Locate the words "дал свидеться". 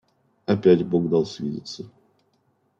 1.09-1.85